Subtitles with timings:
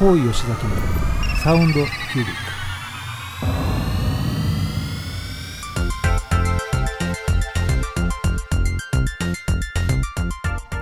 [0.00, 0.70] 高井吉崎の
[1.44, 1.86] サウンドキュー
[2.20, 2.30] ビック。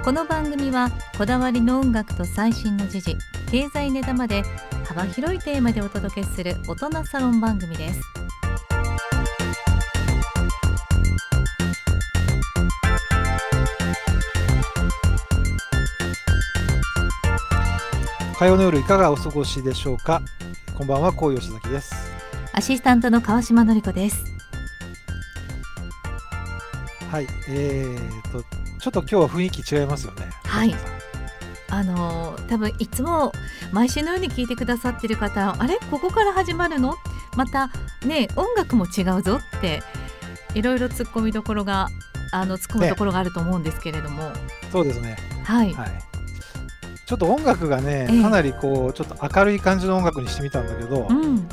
[0.04, 3.16] この番組はこだわりの音楽と最新の時事
[3.50, 4.44] 経済ネタまで
[4.86, 8.17] 幅広いテーマでお届けする大人サロン番組です。
[18.38, 20.22] 火曜の夜いかがお過ごしでしょうか？
[20.76, 21.92] こんばんは高井吉崎です。
[22.52, 24.24] アシスタントの川島のり子です。
[27.10, 28.44] はいえーと
[28.78, 30.30] ちょっと今日は雰囲気違いますよね。
[30.44, 30.72] はい。
[31.68, 33.32] あのー多分いつも
[33.72, 35.80] 毎週のように聞いてくださってる方あれ？
[35.90, 36.94] ここから始まるの？
[37.36, 37.72] また
[38.06, 39.82] ね音楽も違うぞって
[40.54, 41.88] いろいろ突っ込みどころが
[42.30, 44.30] あの突っ込むところがあると思うんですけれども、
[44.70, 45.16] そうですね。
[45.42, 46.07] はい、はい
[47.08, 48.22] ちょっと音楽がね、ええ。
[48.22, 51.48] かなりこうちょっと明るい感じの音楽にしてみたんだけど、うん。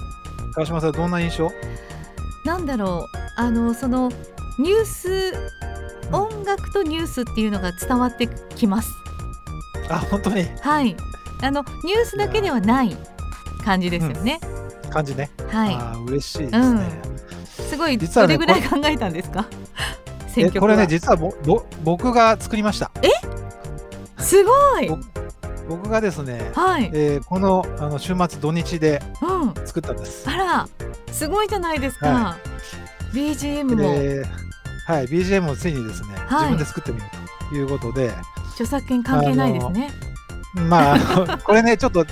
[0.53, 1.49] 川島さんどんな印象？
[2.43, 3.17] なんだろう。
[3.37, 4.11] あのその
[4.59, 5.33] ニュース
[6.09, 8.89] うん音楽とニュースっていうのが伝わってきます。
[9.89, 10.43] あ本当に？
[10.59, 10.97] はい。
[11.41, 12.97] あのニュースだけではない
[13.63, 14.41] 感じですよね。
[14.89, 17.01] 感じね、はあー嬉しいですね、
[17.43, 17.61] い。
[17.61, 19.45] すごい実はねどれぐらい考えたんですか？
[20.27, 22.91] 選曲これね実はぼぼ僕が作りました。
[24.17, 25.14] すごい。
[25.67, 26.89] 僕がですね、はい。
[26.93, 29.53] えーこのあの週末土日でうん。
[29.65, 30.69] 作ったんですあら
[31.11, 32.07] すごいじゃないですか。
[32.07, 32.37] は
[33.13, 34.25] BGM もで
[34.87, 37.05] はい BGM をついにですね、はい自分で作ってみる
[37.49, 38.11] ということで
[38.51, 39.91] 著作権関係ないですね。
[40.69, 42.05] まあ これねちょっと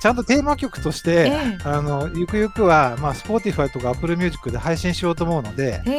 [0.00, 5.90] ちゃんとテーマ曲として、ええあのゆくゆくは、まあ、Spotify とか Apple Music で配信しようと思うので、へ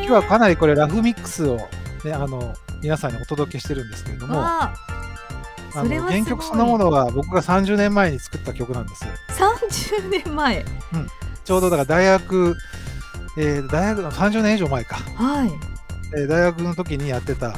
[0.00, 0.04] え。
[0.04, 1.56] 今日はかなりこれラフミックスを、
[2.04, 4.34] ね、あの皆さんにお届けしてるんですけれども
[5.72, 9.04] 原曲そのものは僕が30年前に作った曲なんです。
[9.38, 10.64] 30年前。
[11.44, 12.56] ちょうどだから大学、
[13.38, 15.50] えー大学の30年以上前か、はい。
[16.16, 17.54] えー大学の時にやってた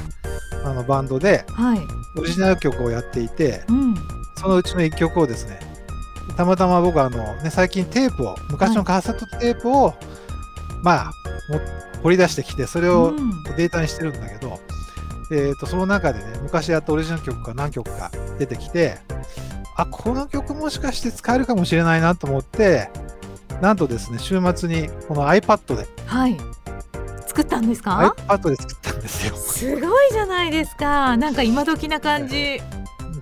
[0.64, 1.80] あのバンドではい。
[2.18, 3.94] オリジナル曲をやっていてうん。
[4.36, 5.60] そのうちの1曲をですね
[6.36, 9.94] たまたま僕はあの、ね、最近テープを昔のカセットテープを、
[10.82, 11.12] まあ
[11.50, 11.60] も
[12.02, 13.42] 掘り出してきてそれをうん。
[13.56, 14.58] データにしてるんだけど、
[15.32, 18.98] えー、とその中でね昔やったオリジナル曲が何曲か出てきて
[19.76, 22.90] あこの曲もしかして使えるかもしれないなと思って
[23.62, 26.36] なんとですね週末にこの iPad ではい。
[27.26, 29.36] 作ったんですか？iPad で作ったんですよ。
[29.36, 31.16] すごいじゃないですか。
[31.16, 32.60] なんか今時な感じ。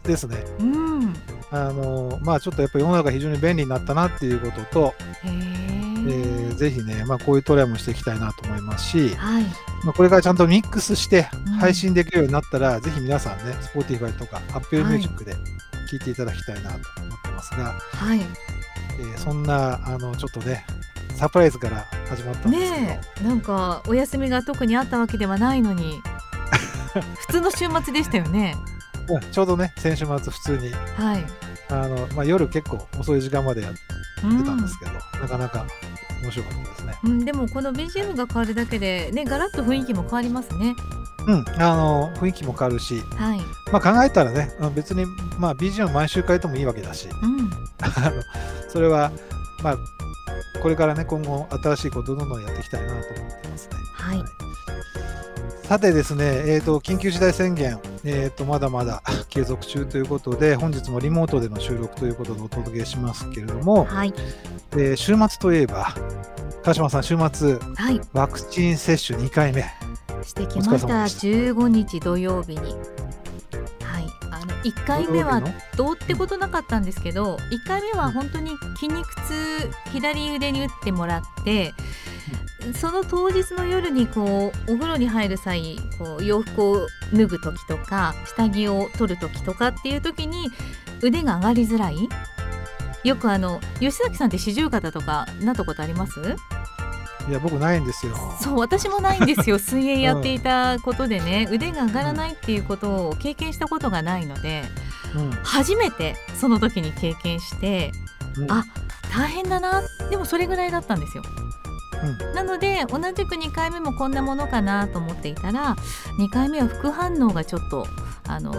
[0.03, 0.43] ですね。
[0.61, 1.15] うん。
[1.51, 5.68] あのまあちょっとやっぱり世の中非常に便利になったなっていうことと、へえ
[6.09, 6.51] え。
[6.53, 9.45] ーぜひね、まあ、こういうトライもしていきたいなと思いますし、はい。
[9.85, 18.21] まあ、これからちゃんとミックスしてうん配信できるようになったら、ぜひ皆さんね Spotify とか Apple はい Music で聴いていただきたいなと思ってますが、はい。
[19.01, 20.65] えーそんなあのちょっとね
[21.15, 26.01] サプライズから始まったんですねえ、なんかお休みが特にあったわけではないのに。
[27.29, 28.57] 普通の週末でしたよね。
[29.09, 31.25] うんちょうどね先週末普通にはい。
[31.71, 33.79] あの、まあ、夜結構遅い時間までやって
[34.25, 35.67] うんたんですけど、なかなか
[36.23, 36.99] 面白かったですね。
[37.05, 40.75] うん、でもこの BGM が変わるだけでねガラッと雰囲気も変わりますね。
[41.27, 43.41] うん、あの雰囲気も変わるし、はい。
[43.71, 45.05] まあ、考えたらね別に、
[45.39, 47.51] まあ、BGM 毎週変えてもいいわけだしうん。
[47.83, 48.23] あの
[48.69, 49.13] それは、
[49.63, 49.77] まあ、
[50.63, 53.77] これからね今後新しいことをどんどんやっていきたいなと思ってますね。
[53.93, 54.25] はい。
[55.69, 64.15] さてですね、えー、と緊急事態宣言、えー、とまだまだ 継続中ということで本日もリモートでの収録ということでお届けしますけれども、はい。
[64.73, 65.95] えー週末といえば
[66.63, 68.01] 川島さん週末はい。
[68.13, 69.65] ワクチン接種2回目。
[70.23, 70.75] してきました。
[70.75, 71.27] お疲れ様でした。
[71.27, 72.59] 15日土曜日に。
[72.59, 72.75] はい。
[74.31, 75.41] あの1回目は
[75.77, 81.73] どうってことなかったんですけど1回目は本当に筋肉痛左腕に打ってもらって
[82.79, 90.51] その当日の夜にこうお風呂に入る際こう洋服を脱ぐ時とか下着を取る時とかっていう時に
[91.01, 92.09] 腕が上がりづらい
[93.05, 96.21] よくあの吉崎さんって四十肩とかなったことあります？
[97.29, 98.15] いや僕ないんですよ。
[98.41, 99.59] そう私もないんですよ。
[99.61, 104.65] 水泳やっていたことでね、腕が上がらないっていうことを経験したことがないので
[105.15, 105.31] うん。
[105.45, 107.93] 初めてその時に経験して
[108.37, 108.51] うん。
[108.53, 108.65] あ
[109.15, 109.83] 大変だな。
[110.11, 111.23] でもそれぐらいだったんですよ。
[112.03, 112.35] うん。
[112.35, 115.77] なので同じく2回目もこんなものかなと思っていたら
[116.19, 117.87] 2回目は副反応がちょっと
[118.27, 118.55] あの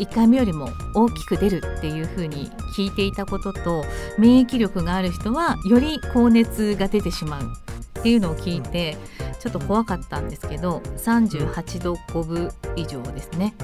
[0.00, 3.84] 1回目よりも大きく出るっていうふうに聞いていたことと
[4.18, 8.96] 免疫力がある人はより高熱が出てしまうっていうのを聞いて
[9.38, 13.54] ちょっと怖かったんですけど38度5分以上ですね。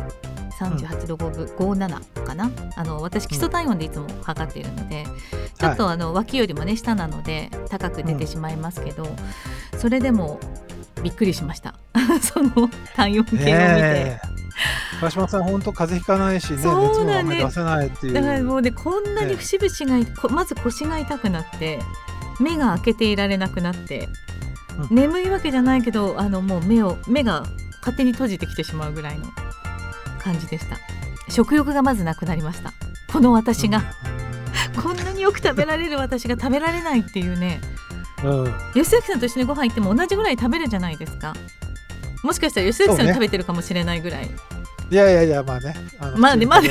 [0.59, 1.45] 38度5分
[1.75, 2.51] 57かな？
[2.77, 5.05] あの私基礎体温でいつも測っているので、
[5.59, 9.07] ちょっとあの脇よりもね下なので高く出てしまいますけど、
[9.77, 10.41] それでも
[11.03, 11.75] びっくりしました。
[12.21, 14.21] その体温計を見て。
[15.01, 18.13] 川島さん、本当風邪ひかないしね、熱もあんまり出せないっていう。
[18.15, 21.79] だからもうねこんなに節々が、こまず腰が痛くなって
[22.41, 24.09] 目が開けていられなくなって、
[24.91, 27.45] う眠いわけじゃないけどあのもう目を目が
[27.81, 29.27] 勝手に閉じてきてしまうぐらいの
[30.19, 30.79] 感じでした。
[31.29, 32.73] 食欲がまずなくなりました。
[33.13, 33.85] この私が、
[34.83, 37.86] こんなによく食べられる私が食べられないっていうねうん、うん
[38.75, 41.35] 吉崎さんと一緒にご飯行っても同じぐらい食べるじゃないですか。
[42.23, 44.31] もしかしたら吉崎さん食べてるかもしれないぐらい。
[44.91, 45.75] いやいやいや、まあね。
[46.17, 46.71] まあねまあね。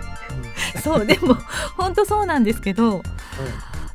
[0.82, 1.36] そうでも
[1.76, 2.94] 本当そうなんですけどうん。
[2.94, 3.02] うん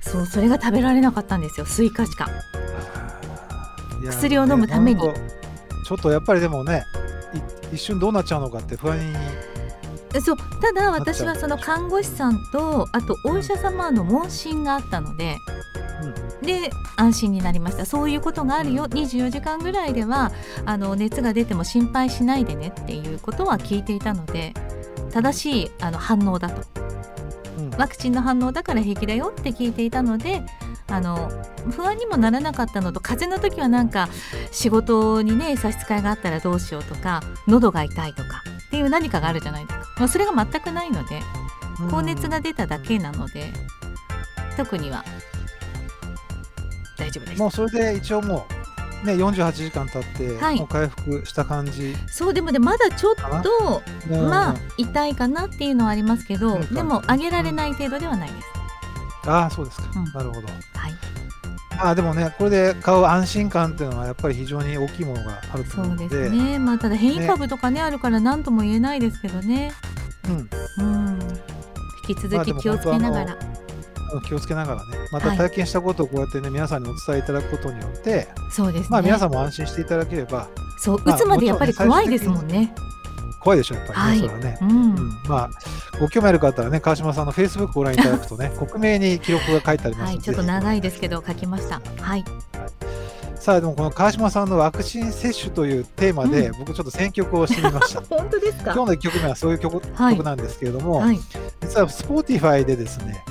[0.03, 1.65] そうそれが食べられなかったんですよ。
[1.65, 2.29] スイカしか。
[4.05, 5.01] 薬を飲むために。
[5.01, 5.13] ね
[5.85, 6.83] ちょっとやっぱりでもね、
[7.71, 9.15] い一瞬どうなっちゃうのかって不安に。
[10.21, 10.37] そう。
[10.61, 15.37] ただ私はその看護師さんとあとお医者様の問診があったので、
[16.43, 17.85] で安心になりました。
[17.85, 18.85] そういうことがあるよ。
[18.85, 20.31] 24時間ぐらいでは
[20.65, 22.73] あの熱が出ても心配しないでね。
[22.79, 24.53] っていうことは聞いていたので
[25.11, 26.63] 正しいあの反応だと。
[27.57, 27.69] うん。
[27.71, 29.33] ワクチンの反応だから平気だよ。
[29.37, 30.43] って聞いていたので
[30.87, 31.29] あの
[31.71, 34.09] 不安にもならなかったのと風邪の時はなんか
[34.51, 41.21] 仕事にね差し支えがあったらどうしようとか喉が痛いとかっていう何かがあるじゃないですか、まあ、それが全くないので
[41.89, 43.51] 高熱が出ただけなので
[44.57, 45.03] 特には
[47.03, 47.39] 大丈夫です。
[47.39, 48.47] もうそれで一応も
[49.03, 50.57] う、ね、48時間経って、はい。
[50.57, 51.95] もう回復した感じ。
[52.07, 54.29] そうでもねまだちょっとうん。
[54.29, 56.73] まあ痛いかなっていうのはありますけどうん。
[56.73, 58.47] でも上げられない程度ではないです。
[59.25, 59.89] ああ、そうですか。
[59.95, 60.05] うん。
[60.13, 60.47] なるほど。
[60.47, 60.93] はい。
[61.77, 65.91] まあでもね、これで買う安心感っていうのはやっぱり非常に大きいものがあるとそうで。
[65.91, 66.59] 思うので、すね。
[66.59, 69.73] まあただ変異株とかねあるから何とも言えないですけどね。
[70.77, 71.19] うん、うん。
[72.07, 73.52] 引き続き気をつけながら、あの
[74.21, 75.37] 気をつけながらね、またはい。
[75.37, 80.47] 体験したことをこうやってね、皆さんにお伝えいただくことによって、そうですね、まあ皆さんも安心していただければ、
[80.79, 82.73] そうまあ打つまでやっぱり怖いですもんね。
[83.43, 84.19] 怖いでしょ、やっぱりね、はい。
[84.19, 84.57] それはね。
[84.61, 84.95] うん、うん、
[85.27, 85.49] まあ、
[85.99, 91.81] ご興味ある方はね、川島さんの Facebook ご覧いただくとね、 克明に記録が書いてありますので、はいちょっと長いですけど書きました。
[92.01, 92.23] はい。
[93.35, 98.01] さあ、でもこの川島さんのワクチン接種というテーマで、う僕ちょっと選曲をしてみました。
[98.09, 100.15] 本当です今日の1曲目はそういう曲,、はい。
[100.15, 101.19] 曲なんですけれども、はい。
[101.61, 103.21] 実は Spotify でですね、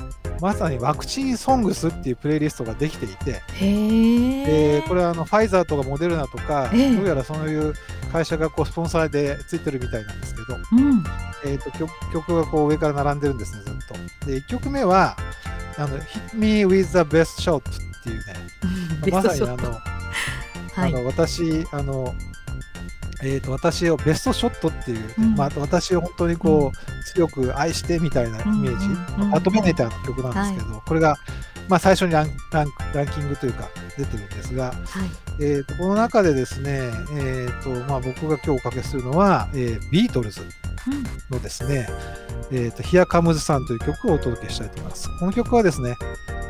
[0.43, 6.95] まさにワクチンソングスっていうプレイリストができていて、でこれはあのファイザーとかモデルナとか、ええ。
[6.97, 7.73] どうやらそういう
[8.11, 11.03] 会社がこうスポンサーでついてるみたいなんですけど、うん。
[11.45, 13.73] えー、と曲曲がこう上から並んでるんですね、ずっ
[14.19, 14.25] と。
[14.25, 15.15] で、1曲目は、
[15.77, 18.35] あの Hit Me with the Best Shot っていうね、
[19.05, 19.63] ベまストショット。
[19.63, 19.79] さにあの、
[20.73, 20.93] はい。
[20.93, 22.13] あの私、あの、
[23.23, 25.35] えー、と私をベストショットっていうね、うん。
[25.35, 28.91] まあ、私を本当にこう、強く愛してみたいなイメージ、うん。
[28.91, 31.15] うんうんまとめネタの曲なんですけど、これが、
[31.69, 34.75] まあ、最初にランランランキングというか出てるんですが、はい。
[35.39, 41.03] えー、とこの中でですね、えーとまあ、僕が今日おかけするのは、えービートルズうん
[41.35, 41.87] のですね、
[42.51, 45.09] えー、と Here Comes さんという曲をお届けしたいと思います。
[45.19, 45.95] この曲はですね、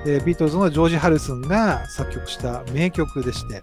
[0.05, 3.61] えービートルズのジョージ・ハリスンが作曲した名曲でして、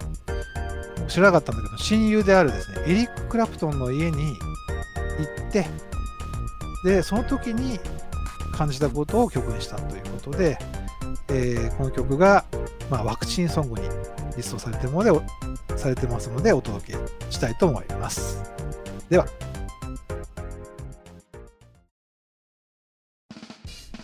[1.10, 5.66] 知らなかったんだけど、親友であるですね、エリック・クラプトンの家に行って、
[6.84, 7.78] で、その時に
[8.52, 10.58] 感じたことを曲にしたということで、
[11.28, 12.44] えーこの曲が、
[12.90, 13.88] まあ、ワクチンソングに
[14.36, 15.12] リストされているので、
[15.76, 16.98] されてますので、お届け
[17.30, 18.42] したいと思います。
[19.08, 19.26] では。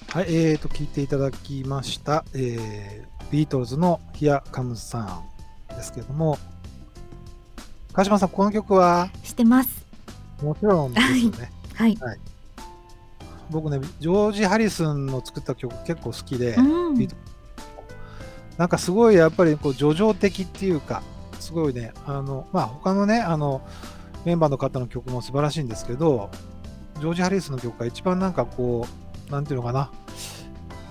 [0.08, 6.38] はい、えーと、聞いていただきました、えービートルズの Here Comes さんですけれども、
[7.96, 9.08] 川島さん、この曲は？
[9.24, 9.86] してます。
[10.42, 11.50] もちろんですよね。
[11.72, 11.96] はい。
[13.48, 17.08] 僕ね、ジョージ・ハリスンの作った曲結構好きで、うん。
[18.58, 21.02] なんかすごいやっぱりこう叙情的っていうか、
[21.40, 23.62] すごいね、あの、まあ他のね、あの、
[24.26, 26.28] メンバーの方の曲も素晴らしいんですけど、
[27.00, 28.86] ジョージ・ハリスンの曲が一番なんかこ
[29.26, 29.90] う、なんていうのかな、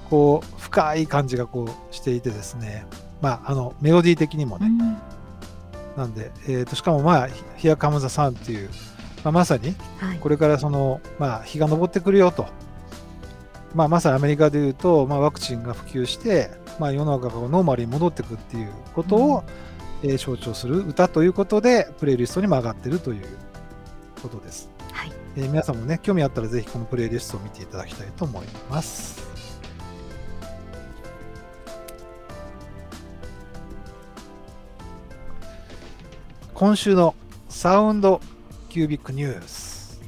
[0.09, 2.87] こう、深い感じがこうしていてですね、
[3.21, 4.97] まああの、メロディー的にもね、うん
[5.95, 8.69] なんで、えーと、しかもまあ、Here Comes the Sun っていう、
[9.23, 12.47] まあ、まさにはいこれからその、まあ、日が昇ってくるよと、
[13.73, 19.43] まあ、まさにアメリカでいうと、まあ、ワクチンが普及して、まあ、世の中がノーマルに戻ってくるっていうことを、
[20.03, 23.25] えー象徴する歌ということで、プレイリストにも上がってるという
[24.21, 24.69] ことです。
[24.91, 29.34] はいえー皆さんもね、興味あったらぜひこのプレイリストを見ていただきたいと思います。
[36.55, 37.15] 今週の
[37.49, 38.21] サウンド
[38.69, 39.99] キュービックニュース。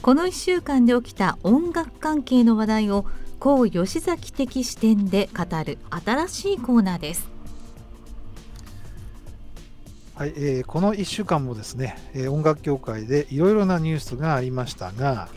[0.00, 3.06] この1週間で起きた音楽関係の話題を
[3.40, 7.28] 高吉崎的視点で語る新しいコーナーです。
[10.14, 15.28] はい、えー、この1週間もですね、えー、音楽業界でいろいろなニュースがありましたが。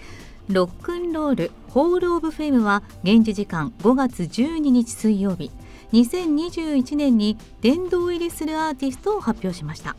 [0.50, 5.50] ロックンロールホール・オブ・フェイムは現地時間5月12日水曜日
[5.94, 9.96] 2021年に殿堂入りするアーティストを発表しました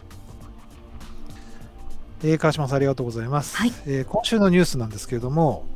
[2.25, 5.67] えー、川島さんありがとうございます、はい、えー、今週のニュースなんですけれども、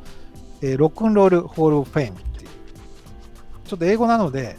[0.61, 2.49] えー、ロックンロールホールオブフェイムっていう。
[3.65, 4.57] ちょっと英語なので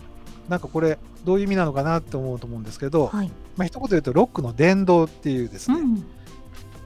[0.49, 6.05] なんかこれどういう意味なのかなって思うと思うんですけど、はい、まあ一言言うとロックの殿堂っていうですね、うん、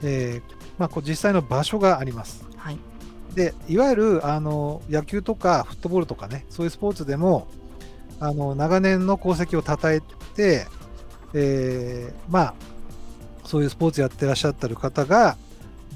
[0.02, 2.46] えー、まあ、こう実際の場所があります。
[2.56, 2.78] はい、
[3.34, 7.46] でいわゆるあの野球とかフットボールとかねそういうスポーツでも
[8.20, 10.00] あの長年の功績をたたえ
[10.34, 10.66] て、
[11.34, 12.54] えー、まあ
[13.44, 15.36] そういうスポーツやってらっしゃってる方が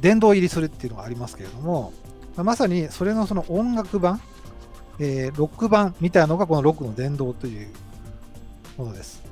[0.00, 1.92] 殿堂入りするっていうのがありますけれども、
[2.36, 4.20] まさにそれのその音楽版、
[5.00, 7.68] えー、ロック版みたいなのがこのロックの殿堂という
[8.76, 9.22] ものです。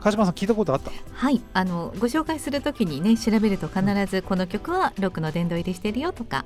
[0.00, 0.90] 川島さん聞いたことあった？
[1.12, 1.40] はい。
[1.52, 6.44] あのご紹介するときにね調べると必ずこの曲はロックの殿堂入りしてるよとか、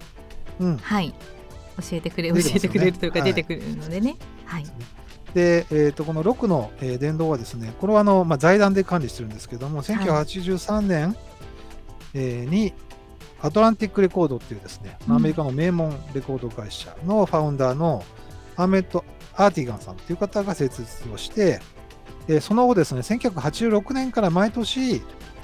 [0.60, 1.14] うん、はい。
[1.80, 4.16] 教えてくれ、ね、教えてくれるというか出てくるのでね。
[4.44, 4.72] はい、はい
[5.34, 11.16] で、えー、とこの6の、えー、電動はですね、これはあの、まあ、財団で管理してるんですけども、1983年、はい、
[12.14, 12.72] えー、に
[13.42, 18.04] アトランティックレコードっていうですね、アメリカの名門レコード会社のファウンダーの
[18.56, 21.60] アーメット・アーティガンさんという方が設立をして、
[22.28, 25.02] えー、その後ですね、1986年から毎年、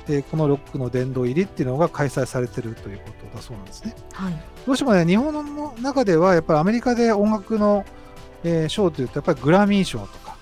[0.09, 3.95] えー、このロックの殿堂入りっていうのが開催されてるということだそうなんですね。
[4.13, 7.85] はい、どうしてもね、日本の中ではやっぱりアメリカで音楽の
[8.45, 10.37] えー、賞というとやっぱりグラミー賞とか、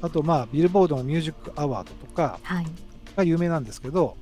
[0.00, 2.40] うん、あとまあビルボードのミュージックアワードとか
[3.16, 4.16] が有名なんですけど、はい、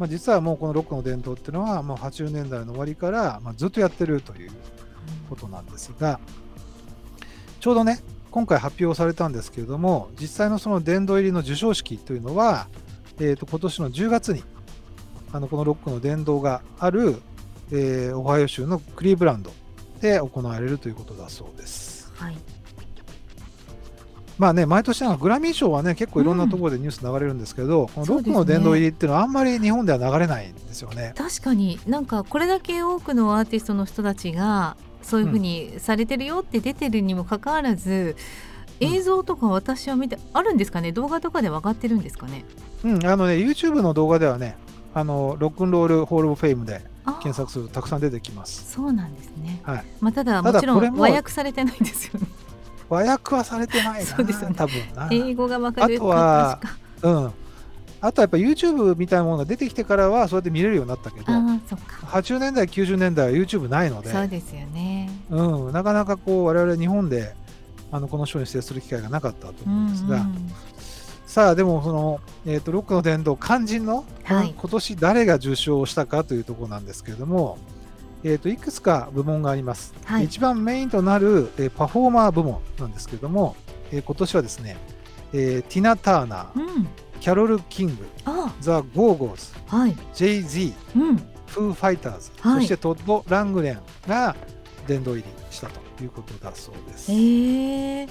[0.00, 4.50] まあ、実はもうこのロックの伝統っていうのはもう80年代の終わりからまあずっとやってるという
[5.28, 6.20] ことなんですが、
[7.60, 8.00] ちょうどね
[8.30, 12.68] 今回発表されたんですけれども実際のその殿堂入りの授賞式というのは、
[13.18, 14.44] えー、と今年の10月に
[15.32, 17.20] あのこのロックの殿堂がある、
[17.72, 19.52] えー、オハイオ州のクリーブランド
[20.00, 21.99] で行われるということだそうです。
[22.20, 22.36] はい、
[24.38, 31.14] まあね、毎年グラミー賞はね、結構いろんなところでニュース流れるんですけど、うん、このロックの殿堂入りっていうのはあんまり日本では流れないんですよね。
[31.16, 38.16] 確かになんかこれだけ多くのアーティストの人たちがそういうふうにされてるよって出てるにもかかわらず、
[38.80, 40.92] うん、映像とか私は見て、あるんですかね？
[40.92, 42.44] 動画とかで分かってるんですかね？
[42.84, 44.56] うんあのね YouTube の動画ではね
[44.92, 48.70] あの Rock and Roll Hall of Fame で検索するとたくさん出てきます。
[48.72, 49.60] そうなんですね。
[49.62, 49.84] はい。
[50.00, 52.26] まあただもちろん和訳されてないんですよね。
[52.88, 54.06] 和訳はされてないな。
[54.06, 54.54] そうですよね。
[54.56, 54.74] 多分
[55.10, 55.96] 英語がわかる。
[55.96, 56.60] あとは
[57.02, 57.32] うん。
[58.02, 65.10] あとはやっぱ YouTube みたいなものが出てきてからはそうやって見れるようになったけど、あそっか80年代90年代は YouTube ないので、そうですよね。
[65.28, 67.34] うん、なかなかこう我々日本で
[67.92, 70.52] あのこの賞に指定する機会がなかったと思うんですが、うんうん
[71.30, 77.56] さあでもその、えーと、ロックの殿堂肝心の、はい、今年誰が受賞したかというところなんですけれども、
[78.24, 83.54] えーと、いくつか部門があります、はい、一番メインとなる、えー、パフォーマー部門なんですけれども、
[83.92, 84.76] えー、今年はですね、
[85.32, 86.88] えー、ティナ・ターナー、うん、
[87.20, 88.08] キャロル・キング、
[88.58, 94.34] ザ・ゴーゴーズ、はい、 Jay-Z、うん、フー・ファイターズ、はい、そしてトッド・ラングレンが
[94.88, 97.12] 殿堂入りしたということだそうです。
[97.12, 98.08] えー、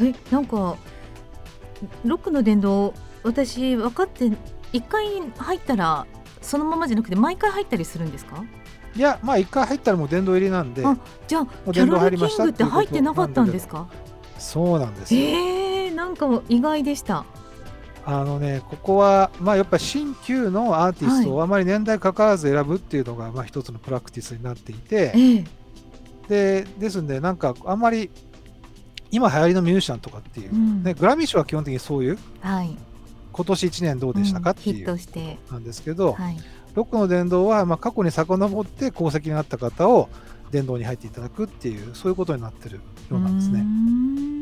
[0.00, 0.78] えなんか
[2.04, 4.26] ロックの殿堂私分かって
[4.72, 5.06] 1回
[5.36, 6.06] 入ったら
[6.40, 8.44] そのままじゃなくて毎回入ったりするんですか？
[8.96, 10.84] いやまあ1回入ったらもう殿堂入りなんで。
[10.84, 13.88] あじゃあキャロルキングって入ってなかったんですか？
[14.38, 15.20] そうなんですよ。
[15.20, 17.24] えー、なんかも意外でした。
[18.06, 25.46] あのねここはまあやっぱ新旧のアーティストをあまり年代関わらず選ぶっていうのがまあ一つのプラクティスになっていて、えー、
[26.28, 28.10] でですんでなんかあんまり
[29.10, 32.76] 今流行りのミュージシャンとかっていう、うん、ね、グラミー賞は基本的にそういう、はい、
[33.32, 34.86] 今年1年どうでしたか、っていう
[35.50, 36.36] なんですけど、はい、
[36.74, 40.08] ロックの殿堂はまあ過去に遡って功績になった方を
[40.50, 42.76] 殿堂に入っていただくっていうそういうことになってる
[43.10, 43.64] ようなんですね。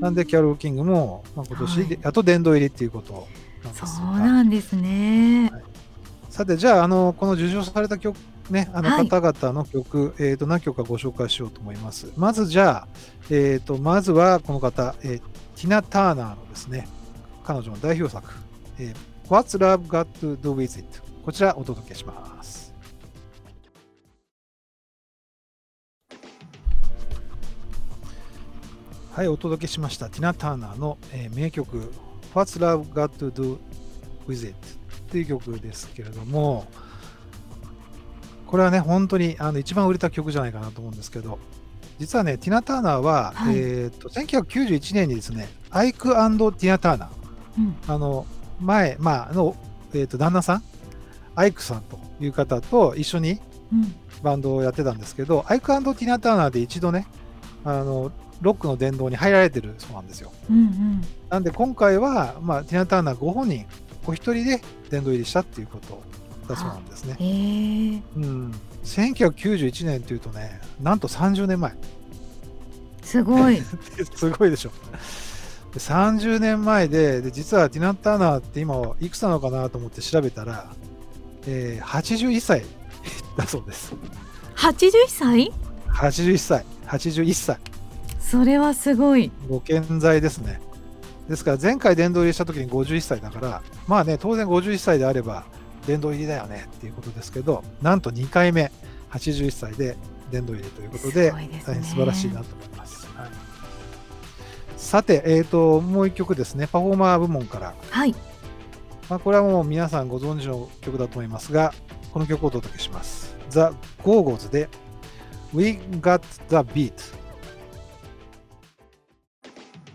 [0.00, 3.26] なんでキャロル・キングも、まあ、今年、はい、あと殿堂入りっていうこと
[3.64, 5.50] なんですそうなんですね。
[5.52, 5.62] はい、
[6.28, 8.16] さてじゃああのこの受賞された曲
[8.50, 12.12] ね、あの方々の曲、はい、えー、と何曲かご紹介しようと思います。
[12.16, 12.88] まずじゃあ、
[13.30, 16.86] えー、とまずはこの方、えー、ティナ・ターナーのですね、
[17.44, 18.28] 彼女の代表作、
[18.78, 21.02] えー、What's Love Got to Do With It?
[21.24, 22.72] こちらお届けします。
[29.12, 30.10] はい、お届けしました。
[30.10, 31.90] ティナ・ターナーの、えー、名曲
[32.34, 33.58] What's Love Got to Do
[34.28, 34.54] With It?
[35.10, 36.66] という曲ですけれども、
[38.46, 41.38] これはね、本当にあの一番売れた曲じゃないかなと思うんですけど、
[41.98, 43.56] 実はね、ティナ・ターナーは、はい。
[43.56, 47.08] えー、と1991年にですね、アイクティナ・ターナー、
[47.58, 47.76] うん。
[47.86, 48.26] あの
[48.60, 49.56] 前、まああの
[49.94, 50.62] えー、と旦那さん、
[51.34, 53.40] アイクさんという方と一緒に
[53.72, 53.94] うん。
[54.22, 57.06] バンドをやってたんですけど、アイクティナ・ターナーで一度ね、
[57.64, 58.10] あの
[58.40, 60.32] ロックの殿堂に入られてるそうなんですよ。
[60.50, 61.02] うんうん。
[61.28, 63.66] なんで今回は、まあ、ティナ・ターナーご本人、
[64.06, 66.02] お一人で殿堂入りしたっていうこと
[66.46, 67.16] だそうなんですね。
[67.18, 71.72] へえうん、1991年というとね、なんと30年前。
[73.02, 73.62] すごい
[74.16, 74.70] すごいでしょ。
[75.72, 80.70] で30年前でで、実はティナ・ターナーって今いくつなのかなと思って調べたら、
[81.46, 82.64] えー81歳
[83.36, 83.94] だそうです。
[84.56, 85.52] 81歳
[85.88, 87.58] ？81歳、81歳。
[88.18, 90.60] それはすごいご健在ですね。
[91.28, 95.44] ですから前回殿堂入りした時に51歳だから、まあね、当然51歳であれば
[95.86, 98.70] 殿堂入りだよねっていうことですけど、なんと2回目、
[99.12, 99.96] 81歳で
[100.30, 101.62] 殿堂入りということで、ね。
[101.64, 103.06] 大変素晴らしいなと思います。
[103.14, 103.28] はい。
[104.76, 108.14] さて、えー、ともう一曲ですね、パフォーマー部門から、はい。
[109.08, 111.72] まあ、これはもう皆さんご存知の曲だと思いますが、
[112.12, 113.36] この曲をお届けします。
[113.48, 114.68] ザ・ゴーゴーズで
[115.54, 116.92] We Got the Beat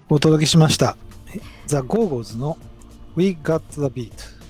[0.10, 0.98] お届けしました。
[1.66, 2.58] ザ・ゴーゴーズの
[3.16, 4.41] We Got the Beat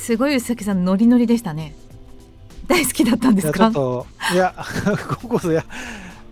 [0.00, 1.74] すごい宇崎さんノリノリでしたね。
[2.66, 3.58] 大好きだったんですか？
[3.58, 5.64] ちょっと、いや、ゴーゴーズ、いや、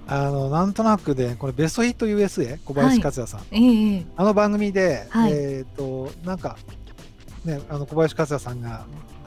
[0.06, 4.06] あの、なんとなくで、これベストヒット USA、小林克也さん、ええええ。
[4.16, 5.32] あの番組で、はい。
[5.32, 6.56] えっ、と、なんか、
[7.44, 8.86] ね、あの小林克也さんが、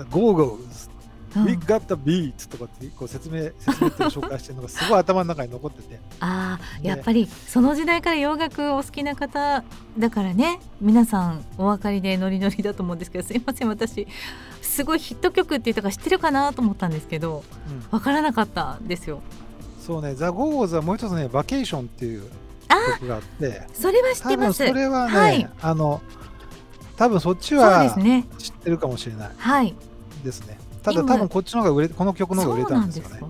[0.09, 1.00] ゴーゴー
[1.33, 1.45] ズ、うん。
[1.45, 9.63] We got the beat とかってこう説明、説明って紹介してるのがすごい頭の中に残ってて、 ああねやっぱりその時代から洋楽お好きな方
[9.97, 10.59] だからね。
[10.79, 14.07] 皆さんお分かりでノリノリだと思うんですけどすいません私
[14.61, 17.79] すごいヒット曲って言ったから知ってるかなと思ったんですけどうん。
[17.91, 19.21] 分からなかったんですよ。
[19.79, 22.23] そうね、ザ・ゴーゴーズはもう一つね、バケーションっていう
[22.67, 24.67] あ曲があって、それは知っ多分てます。
[24.67, 25.49] それはね、はい。
[25.61, 26.01] あの、
[26.95, 27.89] 多分そっちは
[28.37, 29.75] 知ってるかもしれないはい。
[30.23, 30.59] ですね。
[30.83, 33.17] ただ今多分こっちの方が売れ、この曲の方が売れたんですよね。
[33.19, 33.29] そう。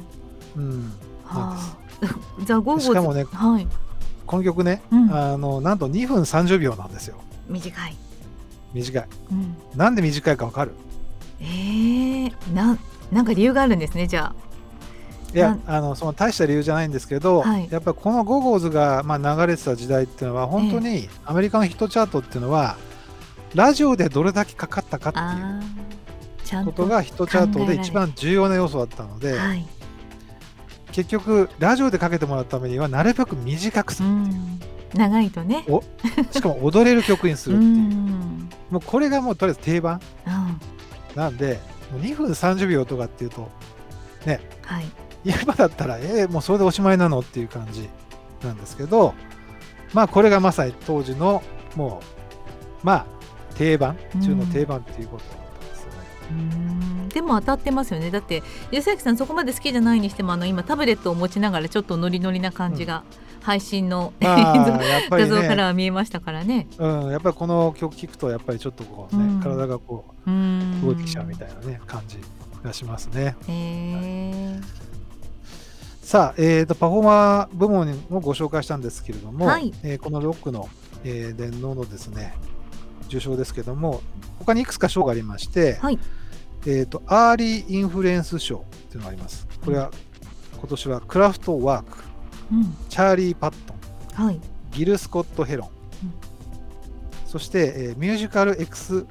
[0.58, 0.94] うん。
[1.26, 1.78] はあ。
[2.46, 3.68] じゃあゴーゴーズしかもねはい。
[4.26, 5.14] この曲ね、うん。
[5.14, 7.18] あの、なんと2分30秒なんですよ。
[7.48, 7.98] 短い、
[8.74, 9.08] 短い。
[9.32, 10.72] うん、なんで短いかわかる？
[11.42, 12.78] えー、な
[13.12, 14.34] なんか理由があるんですねじゃ
[15.34, 17.68] いやな、あの、その大した理由じゃないんですけど、はい。
[17.72, 22.76] やっぱりこのゴーゴーズが、まあ、流れてた時代っていうのは、本当にアメリカのヒットチャートっていうのは、
[23.56, 25.62] ラジオでどれだけかかったかっていう
[26.60, 29.66] こととがヒットチャートで一番重要な要素だったので、はい。
[30.92, 34.12] 結局ラジオでかけてもらうためにはなるべく短くすうる。
[34.24, 34.60] っていう、ん。
[34.94, 35.66] 長いとね。
[35.68, 35.82] お
[36.32, 38.50] しかも踊れる曲にするうっていう、ん。
[38.70, 40.02] もうこれがもうとりあえず定番。
[40.28, 41.16] うん。
[41.16, 41.60] なんで
[41.92, 43.50] もう2分30秒とかっていうと
[44.66, 44.86] はい。
[45.24, 47.90] 今だったらえー、もうそれでおしまいなのっていう感じ
[48.44, 49.14] なんですけど
[49.94, 51.44] まあこれがまさに当時の
[51.76, 52.02] も
[52.84, 53.06] うまあ
[53.56, 53.98] 定番。
[54.22, 55.24] 中の定番っていうこと
[57.14, 58.10] でも当たってますよね。
[58.10, 58.42] だって
[58.72, 63.04] 吉崎さんそこまで好きじゃないにしてもあの今タブレットを持ちながらちょっとノリノリな感じが、
[63.42, 66.68] 配信のまあやっぱり 画像からね、は見えましたからね。
[66.78, 69.40] うん、やっぱりこの曲聴くとやっぱりちょっとこうね、うん。
[69.42, 70.82] 体がこううん。
[70.82, 72.18] 動いてきちゃうみたいなね感じ
[72.64, 73.36] がしますね。
[76.02, 79.74] さあ、えー、とパフォーマー部門もご紹介したんですけれども、はい。
[79.84, 80.70] えーこのロックの、
[81.04, 82.36] えー電脳のですね
[83.08, 84.02] 受賞ですけども
[84.40, 86.00] 他にいくつか賞がありまして、はい
[86.66, 89.48] えー、と Early Influence 賞っていうのがあります。
[89.64, 89.92] これは
[90.58, 91.98] 今年はクラフトワーク、
[92.52, 92.76] うん。
[92.90, 93.74] チャーリー・パット
[94.22, 94.40] ン、はい。
[94.72, 95.72] ギル・スコット・ヘロン、う
[96.08, 96.14] ん。
[97.26, 99.06] そして、えー Musical エクス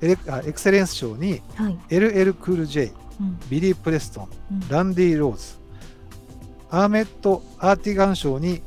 [0.00, 1.78] エレあ Excellence 賞にはい。
[1.90, 3.38] LL クール J、うん。
[3.48, 4.68] ビリー・プレストン、うん。
[4.68, 5.58] ランディ・ローズ、
[6.70, 8.62] アーメット・アーティガン賞に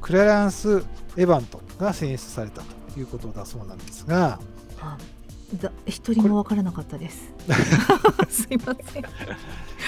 [0.00, 0.78] クラランス・
[1.16, 2.62] エヴァントが選出された
[2.94, 4.38] ということだそうなんですが、
[4.80, 5.17] あだ
[5.86, 7.32] 一人もわからなかったです。
[8.28, 9.04] すいません。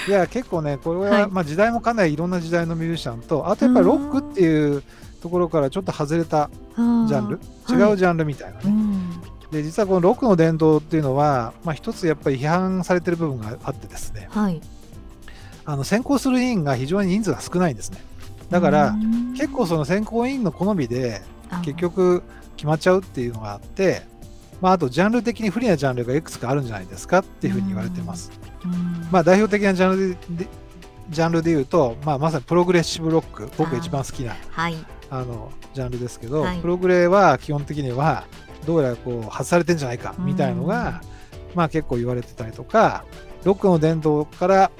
[0.07, 4.83] いや、結構ね、これは、はいまあ、時代もかなりいろんな時代のミュージシャンと、あとやっぱりロックっていう
[5.21, 8.61] ところからちょっと外れたジャンル、はい違うジャンルみたいなね。
[8.65, 9.21] うん
[9.51, 14.61] で、実はこのロックの伝統っていうのは、まあ、一つやっぱり批判されてる部分があってですね、はい。
[15.65, 18.01] あの先行する委員が非常に人数が少ないんですね。
[18.49, 18.95] だから、
[19.37, 21.21] 結構その選考委員の好みで
[21.63, 22.23] 結局
[22.55, 24.03] 決まっちゃうっていうのがあって、
[24.61, 28.31] まあ、あとジャンル的に不利なジャンルがいくつかあるんじゃないですかっていうふうに言われてます。
[29.11, 30.47] まあ、代表的なジャンルで
[31.09, 33.49] ジャンルで言うと、まあ、まさにプログレッシブロック。
[33.57, 34.75] 僕が一番好きなはい。
[35.09, 36.59] あのジャンルですけど、はい。
[36.59, 38.25] プログレは基本的には
[38.65, 41.01] どうやらこう外されてんじゃないかみたいのが、
[41.55, 43.03] まあ、結構言われてたりとか
[43.43, 44.71] ロックの殿堂から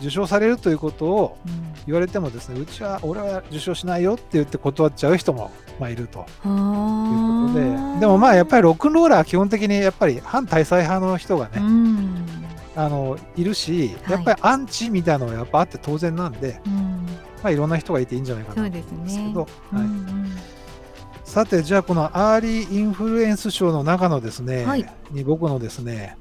[0.00, 1.66] 受賞されるということをうん。
[1.86, 6.26] 言われてもですねうちは俺は受賞しないよって言って断っちゃう人も、まあ、いると
[7.60, 12.26] ではあでもまあやっぱりロックンローラーは基本的にやっぱり反体制派の人がね、うん。
[12.76, 14.12] あのいるしはい。
[14.12, 17.06] やっぱりアンチみたいなのがやっぱあって当然なんで、うん。
[17.42, 18.54] まあ、いろんな人がいていいんじゃないかな。
[18.54, 20.30] と思うんですけど、うんはい、うん
[21.24, 24.86] さてじゃあこの Early Influence 賞の中のですね、はい。
[25.10, 26.16] に僕のですね、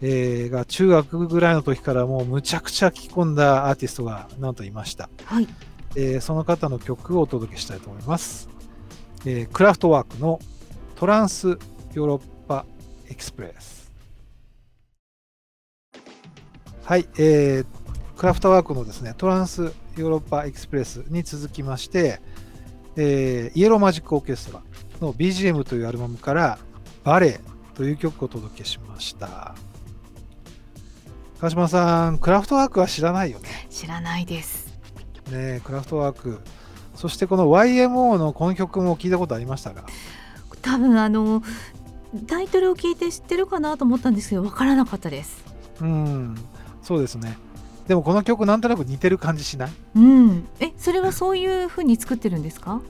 [0.00, 5.48] えーが中学ぐらいの時からもうむちゃくちゃ聴き込んだアーティストがなんといました、はい。
[5.96, 8.48] えーその方の曲をお届けしたいと思います、
[9.26, 10.38] えークラフトワークの
[10.98, 12.66] トランスヨーロッパ
[13.08, 13.92] エクスプレス。
[16.82, 17.66] はい、えー
[18.16, 22.20] クラフトワークのですねトランスヨーロッパエクスプレスに続きまして、
[22.96, 24.62] えーイエローマジックオーケストラ
[25.00, 26.58] の BGM というアルバムから
[27.04, 27.40] バレエ
[27.74, 29.54] という曲をお届けしました。
[31.38, 33.68] 川島さんクラフトワークは知らないよね。
[33.70, 34.66] 知らないです。
[35.30, 36.40] ねえクラフトワーク。
[36.96, 39.84] そしてこの YMO のこの曲も聞いたことありましたが
[40.70, 41.42] 多分あの
[42.26, 45.44] タイトルを聞いて知ってるかなと思ったんですけどわからなかったです。
[45.80, 46.36] うん。
[46.82, 47.36] そうですね。
[47.86, 49.70] でもこの曲なんとなく似てる感じしない？
[49.96, 50.48] うん。
[50.60, 52.80] えそれはそういう風に作ってるんですか？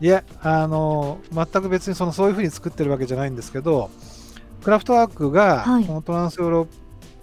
[0.00, 3.90] いやあの全く別にそのそういう風に作ってるわけじゃないんですけど
[4.62, 5.84] クラフトワークがはい。
[5.86, 6.66] このトランスヨーロッ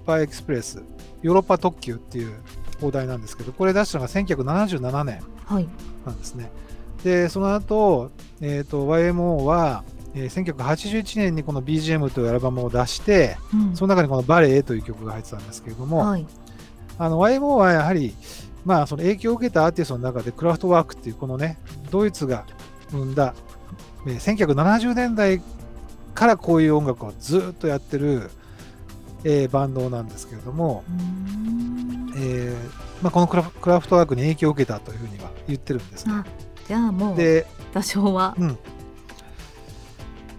[0.05, 0.81] パエクスプレス、
[1.21, 2.33] ヨーロッパ特急っていう
[2.79, 5.67] 放題なんですけどこれ出したのが1977年はい。
[6.05, 6.49] なんですね。
[7.03, 9.83] で、その後、えー、と YMO は、
[10.15, 13.75] えー1981年にこの BGM というアルバムを出して、うん。
[13.75, 16.25] その中にこのバレエという曲が入ってたんですけれども、はい。
[16.97, 18.13] あの YMO はやはり、
[18.65, 21.57] まあ、その影響を受けたアーティストの中でクラフトワークっていうこのね、
[21.89, 22.45] ドイツが
[22.91, 23.33] 生んだ、
[24.05, 25.41] えー1970年代
[26.13, 28.29] からこういう音楽をずっとやってる、
[29.23, 30.83] えーバンドなんですけれども、
[32.17, 36.23] えーまあ、このクラフクラフトワークに影響を受けたというふうには言ってるんですね。
[36.75, 38.35] あじゃあもうで、多少は。
[38.37, 38.57] うん。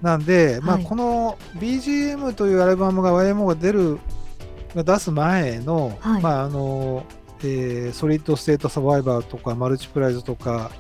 [0.03, 0.85] なんで、まあ、はい。
[0.85, 3.99] この BGM というアルバムが YMO が出る、
[4.75, 6.23] が出す前の、はい。
[6.23, 7.05] まあ、あの、
[7.45, 10.71] えーソリッドステートサバイバーとか、マルチプライズとか、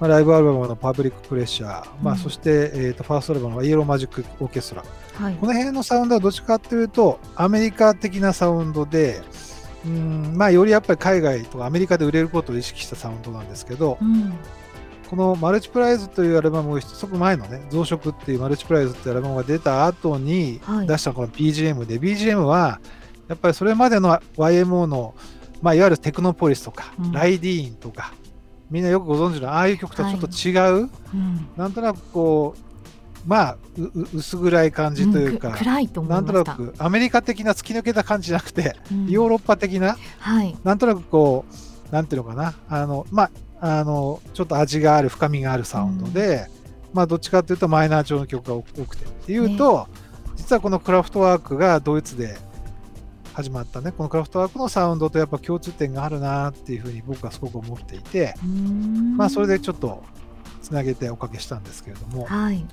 [0.00, 2.18] まあ、ライブアルバムのパブリックプレッシャー、まあ、うん。
[2.18, 4.84] そして、えーとファーストアルバムはイエローマジックオーケストラ。
[5.14, 5.34] はい。
[5.34, 9.22] この辺のサウンドはどっちかっていうと、アメリカ的なサウンドで、
[9.86, 14.34] うんまあ、よりやっぱり海外とかアメリカで売れることを意識したサウンドなんですけど、うん
[15.08, 20.86] このマルチプライズというアルバムを一足前のね、増殖っていうマルチプライズっていうアルバムが出た後にはい。
[20.86, 22.80] 出したこの BGM で、BGM は
[23.28, 25.14] やっぱりそれまでの YMO の、
[25.62, 27.12] まあ、いわゆるテクノポリスとか、うん。
[27.12, 28.12] ライディーンとか、
[28.70, 31.48] みんなよくご存知のああいう曲とはちょっと違う、うん。
[31.56, 32.66] なんとなくこう、
[33.26, 38.04] まあ、うう薄暗い感じというか、んく暗いと思いなんとなくアメリカ的な突き抜けた。
[38.04, 41.44] 感じじゃなくて、うんヨーロッパ的な、はいなんとなくこ
[41.90, 43.30] う、なんていうのかな、あの、まあ、
[43.66, 46.48] あの、ちょっと味がある、深みがあるサウンドで、
[46.92, 49.04] まあ、どっちかというとマイナー調の曲が多くて。
[49.04, 49.86] っていうと、
[50.36, 52.38] 実はこのクラフトワークがドイツで
[53.34, 59.16] 始まったね、このクラフトワークのサウンドとやっぱ共通点があるなっていうふうに僕はすごく思っていて、うーん。
[59.16, 60.02] まあ、それでちょっと
[60.62, 62.64] つなげておかけしたんですけれども、はい。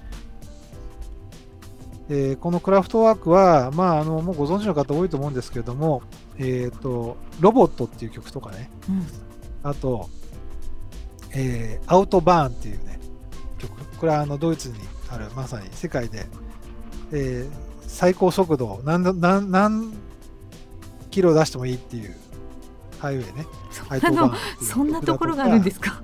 [2.10, 6.02] えーこのクラフトワークは、まあ、あのもうご存知の方多いと思うんですけれども、
[6.38, 9.06] えー、とロボットっていう曲とかね、うん。
[9.64, 10.10] あと、
[11.34, 13.00] えーアウトバーンっていうね、
[13.58, 13.72] 曲。
[13.98, 14.76] これはあのドイツに
[15.10, 16.26] ある、まさに世界で、
[17.12, 19.94] えー最高速度何だ何何
[21.12, 22.16] キロ出してもいいっていう
[22.98, 23.46] ハイウェイね。
[23.72, 26.02] そんなそんなところがあるんですか？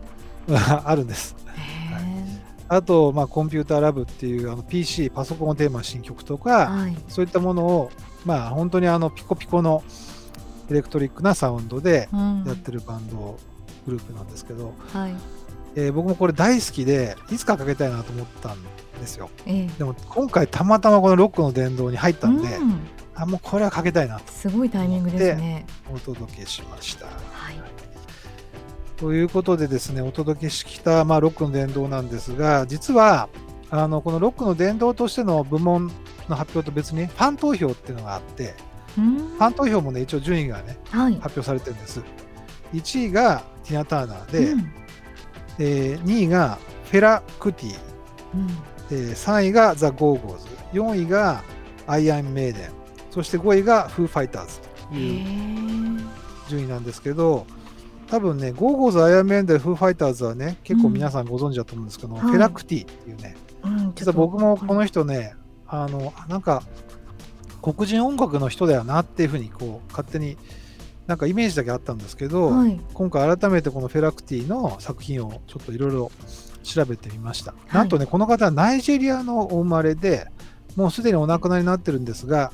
[0.48, 1.36] か あるんです。
[1.56, 7.92] へあと、まあ、コンピューターラブっていうあの PC、パソコンをテーマに新曲とーか、はいそういったものを、
[8.26, 9.84] まあ、本当にあのピコピコの
[10.70, 13.40] エレクトリックなサウンドでうんやってるバンド、
[13.90, 15.16] グループなんですけど、はい。
[15.76, 18.58] えー僕もこれ大好きで、いつかかけたいなと思ったん
[19.00, 19.30] ですよ。
[19.46, 19.68] ええ。
[19.78, 22.88] でも今回たまたまこのロックの殿堂に入ったんで、うん。
[23.16, 24.32] あもうこれはかけたいなと。
[24.32, 25.66] すごいタイミングですね。
[25.94, 27.06] お届けしました。
[27.06, 27.60] はい。
[28.98, 33.30] ということでですね、お届けしてきた、まあ、ロックの殿堂なんですが、実は
[33.70, 35.92] あのこのロックの殿堂としての部門
[36.28, 38.56] の発表と別にファン投票っていうのがあって、
[38.98, 39.18] うん。
[39.18, 41.14] ファン投票もね、一応順位がね、はい。
[41.16, 42.02] 発表されてるんです。
[42.74, 44.72] 1位がティナ・ターナーで、うん。
[45.60, 47.76] えー2位がフェラ・クティ、
[48.34, 48.48] うん。
[48.92, 51.44] えー3位がザ・ゴーゴーズ、4位が
[51.88, 52.70] アイアン・メイデン、
[53.12, 54.60] そして5位がフー・ファイターズ。
[54.60, 56.00] とへいうー。
[56.50, 57.46] 順位なんですけど、
[58.08, 62.22] 多分ね、ゴーゴーズ、アイアン・メイデン、フー・ファイターズはね、結構皆さんご存知だと思うんですけど、はい。
[62.24, 65.36] フェラ・クティっていうね、うん実は僕もこの人人ね、
[65.68, 66.64] あの、なんか、
[67.62, 70.38] 黒人音楽の人だよなっていうふうに、こう、勝手に
[71.10, 72.80] なんかイメージだけあったんですけど、はい。
[72.94, 76.12] 今回改めてこのフェラクティの作品をちょっといろいろ
[76.62, 77.56] 調べてみました。
[77.74, 80.28] なんとね、この方はナイジェリアのお生まれで、
[80.76, 82.52] もうすでにお亡くなりになってるんですが、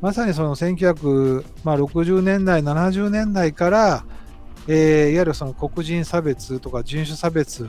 [0.00, 4.04] まさにその1960年代、70年代から、
[4.68, 7.68] えーいわゆるその黒人差別とか人種差別っ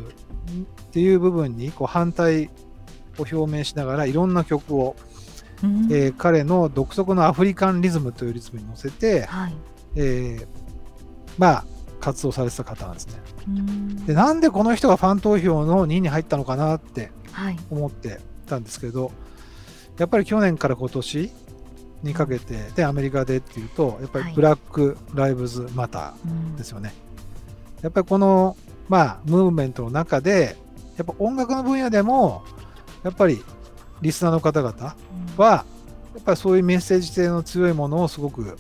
[0.92, 2.52] ていう部分にこう反対
[3.18, 4.96] を表明しながらいろんな曲を、
[5.64, 9.56] うんえー彼の独特のアフリカンリズムというリズムに乗せて、はい。
[9.98, 10.48] えー
[11.38, 11.66] まあ
[12.00, 13.14] 活動されてた方なんですね。
[13.48, 17.58] うんでなんでこの人がファン投票の2位に入ったのかなってはい。
[17.70, 19.12] 思ってたんですけど
[19.98, 21.32] やっぱり去年から今年
[22.04, 26.94] にかけてでアメリカでっていうとやっぱはいりブラック・ライブズ・マタうんーですよね。
[27.82, 28.56] やっぱりこの
[28.90, 30.56] まあムーブメントの中で
[30.98, 32.44] やっぱ音楽の分野でも
[33.04, 33.44] やっぱり
[34.02, 34.96] リスナーの方々
[35.38, 35.66] はや
[36.20, 38.58] っぱりそういうメッセージ性の強いものをすごく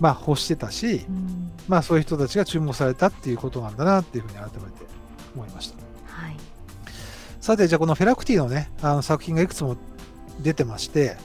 [0.00, 4.86] まあ欲してたし、うんまあそういう人たちが注目されたっていうことなんだなっていうふうに改めて
[5.34, 5.76] 思いました。
[6.06, 6.36] はい。
[7.40, 9.76] さて、じゃあこのフェラクティのね、あの作品がいくつも
[10.40, 11.16] 出てまして、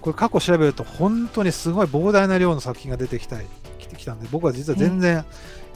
[0.00, 3.46] これ過去調べると本当にすごい膨大な量の作品が出てきたり
[3.78, 5.24] 来てきたんで、僕は実は全然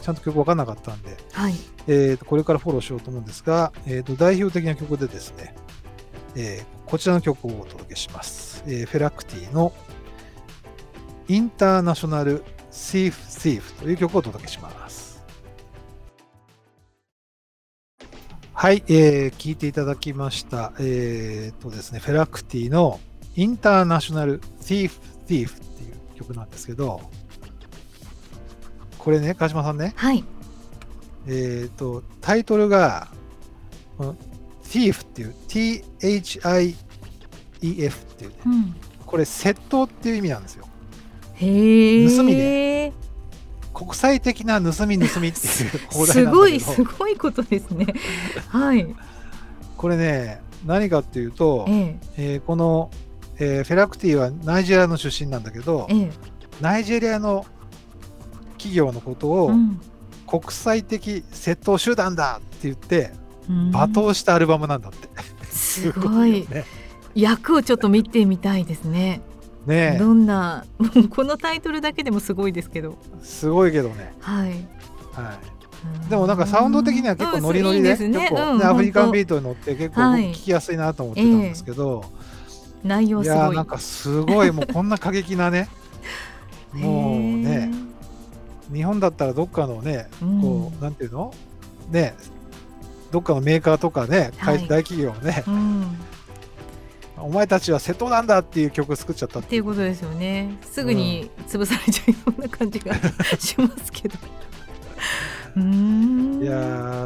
[0.03, 1.55] ちゃんと曲分かんなかったんで、はい。
[1.87, 5.55] えーとこれからフォローしようと思うんですが、えーと代表的な曲でですね、
[6.35, 8.65] えーこちらの曲をお届けします。
[8.67, 9.73] えーフェラクティの
[11.31, 15.23] インターナショナル・シーフ・シーフという曲をお届けします。
[18.55, 20.73] はい、えー、聞いていただきました。
[20.81, 22.99] えーとですね、フェラクティの
[23.37, 24.95] インターナショナル・シーフ・
[25.29, 27.03] シーフっていう曲なんですけど、
[28.97, 30.25] これね、川島さんね、はい。
[31.27, 33.09] えー、とタイトルが、
[33.99, 34.17] この
[34.65, 36.77] Thief っていう、T-H-I-E-F
[38.03, 38.75] っていうね、うん。
[39.05, 40.67] これ窃盗っていう意味なんですよ。
[41.41, 42.17] へえ。
[42.17, 42.93] 盗みで
[43.75, 47.87] 国際的な盗み盗みっていう放題すごいすごいことですね。
[48.49, 48.87] はい。
[49.77, 52.91] これね、何かっていうと、えええーこの、
[53.39, 56.11] えーフェラクティはナイジェリアの出身なんだけど、ええ。
[56.61, 57.47] ナイジェリアの
[58.55, 59.81] 企業のことをうん
[60.27, 63.13] 国際的窃盗集団だって言って
[63.49, 65.09] うん罵倒したアルバムなんだって。
[65.51, 66.65] すごいよ ね。
[67.15, 69.21] 役をちょっと見てみたいですね。
[69.69, 69.93] ね。
[69.97, 72.97] えどんなもう このタイトルだけでもすごいですけど。
[73.23, 74.13] すごいけどね。
[74.21, 74.51] はい。
[75.13, 75.39] は
[76.07, 82.05] い、でもなんかサウンド的には結構ノリノリで、結構、アフリカンビートに乗って結構聞きやすいなと思ってたんですけど、
[82.83, 83.39] 内容すごい。
[83.39, 85.69] いやーなんかすごいもうこんな過激なね。
[86.73, 87.71] もうね
[88.73, 90.41] 日本だったらどっかのねうん。
[90.41, 91.33] こうなんていうの？
[91.91, 92.15] ね
[93.11, 95.45] どっかのメーカーとかね、大企業ね。
[97.23, 99.65] お前たちは瀬戸なんだっていう曲作っちゃったっていう。
[99.65, 100.57] ことですよね。
[100.63, 102.95] すぐに潰されちゃいそうな感じが
[103.39, 104.15] しますけど。
[105.59, 105.61] い
[106.45, 106.53] や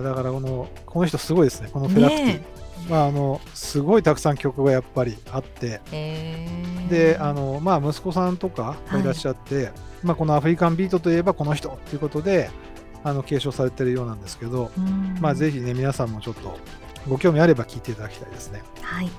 [0.01, 2.45] ーだからこのこの人すごいですねこのフェラクティ、ね
[2.89, 5.81] まああのすごいたくさん曲がやっぱりあって。
[5.93, 6.47] え。
[6.49, 6.89] えー。
[6.89, 9.71] であの、まあ、息子さんとかがいらっしゃって、
[10.03, 12.51] まあ、このアフリカンビートといえばこの人っていうことで
[13.05, 15.17] あの継承されてるようなんですけど、うん。
[15.21, 16.59] まあ、ぜひね皆さんもちょっと
[17.09, 18.63] ご興味あれば聞いていただきたいですね。
[18.83, 19.11] はい、わ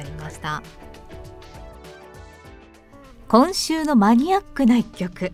[0.00, 0.62] かりました。
[3.28, 5.32] 今週のマニアックな一曲。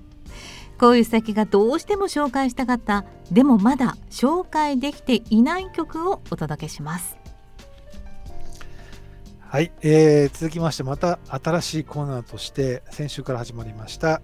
[0.79, 7.17] こういう先がどうしても紹介したかった、でもまだ紹介できていない曲をお届けします。
[9.49, 14.21] はい、えー続きましてまた新しいコーナーとして先週から始まりました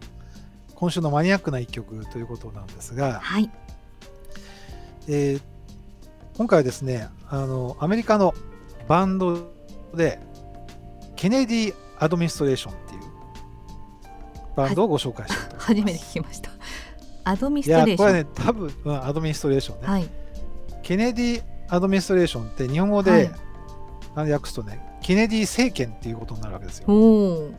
[0.75, 3.49] 今週のマニアックな一曲ということなんですが、はい、
[5.09, 5.41] えー
[6.37, 8.35] 今回はですねあのアメリカの
[8.89, 9.53] バンド
[9.95, 10.19] で
[11.23, 13.01] ケネディ・アドミニストレーションっていう
[14.57, 15.57] バンドをご紹介したいと。
[15.57, 16.51] 初めて聞きました。
[17.23, 17.91] アドミニストレーション。
[17.91, 20.09] やこれね多分、うんアドミニストレーションね、はい、
[20.83, 23.31] ケネディ・アドミニストレーションって日本語で、はい
[24.17, 26.87] あの訳すとねケネディ政権っていうことになるわけですよ。
[26.89, 27.53] おお。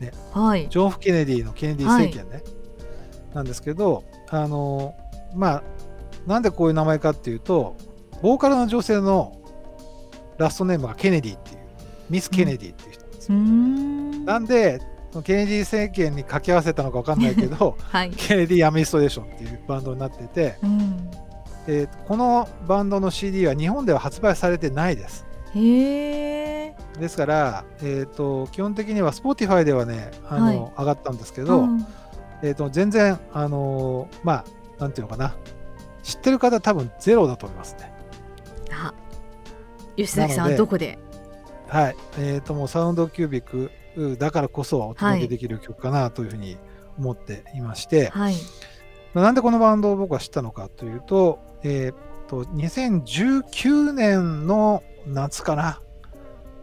[0.00, 2.42] ねはい、ジョン・ F・ケネディのケネディ政権ね、
[3.32, 4.96] なんですけどあの
[5.36, 5.62] まあ
[6.26, 7.76] なんでこういう名前かっていうと
[8.22, 9.40] ボーカルの女性の
[10.36, 11.55] ラストネームがケネディっていう
[12.10, 13.38] ミス・ケネディっていう人なんですよ。
[13.38, 14.24] ん。
[14.24, 14.80] なんで
[15.24, 18.10] ケネディ政権に掛け合わせたのか分かんないけど はい。
[18.10, 21.10] ケネディ・アドミニストレーションっていうバンドになっていて、うん。
[21.66, 25.26] えーこのバンドの CD は日本では発売されてないです。
[27.00, 31.86] ですから、えー、と基本的には Spotify ではねあの、はい上がったんですけど、うん
[32.42, 34.44] えー、と全然あのーまあ
[34.78, 35.34] なんていうのかな
[36.02, 37.92] 知ってる方多分ゼロだと思いますね。
[38.70, 38.94] あ、
[39.96, 40.98] 吉崎さんはどこで。
[41.68, 41.96] はい。
[42.18, 43.70] えっ、ともうサウンドキュービック
[44.18, 46.58] だからこそお届けできる曲かなというふうに
[46.98, 48.34] 思っていまして、はい。
[49.14, 51.96] なんでこのバンドを僕は知ったのかというと、えーっ
[52.28, 55.80] と、2019年の夏かな。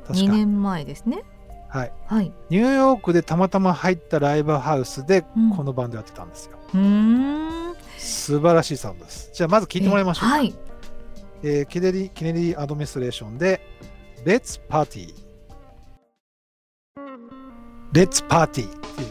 [0.07, 0.33] 確2か。
[0.33, 1.23] 年前ですね。
[1.69, 1.93] はい。
[2.05, 2.31] はい。
[2.49, 6.57] ニューヨークでたまたま入ったライブハウスでうんこのバンドやってたんですよ。
[6.75, 7.75] うーん。
[7.97, 9.31] 素晴らしいサウンドです。
[9.33, 10.35] じゃあまず聞いてもらいましょうか。
[10.35, 10.53] えはい。
[11.41, 13.61] えーケネディ・ケネディ・アドミニストレーションで、
[14.25, 15.13] Let's Party。
[17.91, 19.05] Let's Party ってい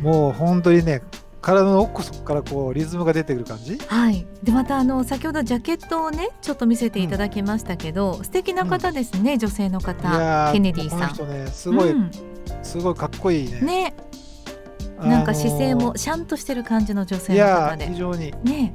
[0.00, 1.02] う、もう本当にね、
[1.40, 3.78] 体の奥底からこうリズムが出てくる感じ？
[3.78, 4.26] はい。
[4.42, 10.52] でまたあの先ほどジャケットをねちょっと見せていただきましたけど、素敵な方ですね、女性のい方。
[10.52, 12.10] ケネディさんこの人ね、すごい、うん
[12.62, 13.60] すごいかっこいいね。
[13.60, 13.94] ね、
[14.98, 17.94] あのーなんか姿勢もシャンとしてる感じの女性いの方で非。
[17.96, 18.74] 常に、ね、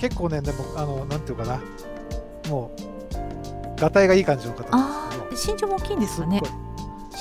[0.00, 1.60] 結構ね、でも、あの、なんていうかな、
[2.48, 2.89] もう、
[3.80, 6.40] がたいがいい感じの方ああなんですけど、身長も大きいんですかね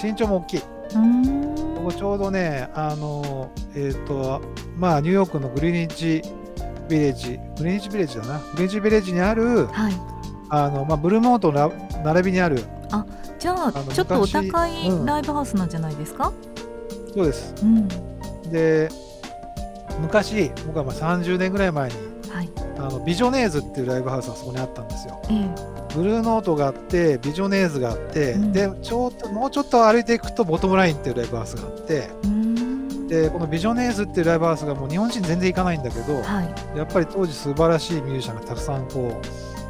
[0.02, 0.60] 身長も大きい。
[0.60, 1.56] うーん。
[1.78, 4.42] ここちょうどね、あの、えっ、と、
[4.78, 6.22] まあ、ニューヨークのグリニッジ
[6.90, 9.94] ビレッジ、グリニッジビレッジだな、グリニッジビレッジにある、はい。
[10.50, 11.70] あの、まあ、ブルーモートの
[12.04, 12.58] な並びにある、
[13.40, 16.34] じゃあちょっとお高いライブハウスなんじゃないですか？
[17.14, 17.54] そうです。
[17.64, 17.88] うん。
[18.52, 18.90] で、
[20.02, 21.96] 昔、僕はまあ30年ぐらい前に、
[23.00, 25.20] のビジョネーズっていうライブハウスがそこにあったんですよ。
[25.30, 32.10] ええブルーノートがあって、ビジョネーズがあって、うんでちょっともうちょっと歩いていくと、ボトムラインっていうライブハウスがあって。
[33.08, 36.78] でこのビジョネーズっていうライブハウスがもう日本人全然行かないんだけど、はい。
[36.78, 39.20] やっぱり当時素晴らしいミュージシャンがたくさんこ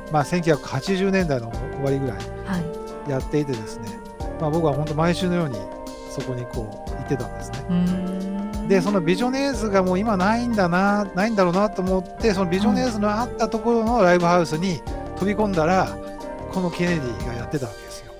[0.09, 2.57] う、まあ、1980年代の終わりぐらいは
[3.07, 3.09] い。
[3.09, 3.87] やっていてですね、
[4.41, 5.55] まあ、僕は本当毎週のように
[6.11, 8.38] そこにこう行ってたんですね。
[8.69, 14.79] でそのビジョネーズがもう今ないんだなないんだろうなと思ってそのビジョネーズのあったところのライブハウスに
[15.17, 15.97] 飛び込んだら
[16.51, 18.13] このケネディがやってたわけですよ。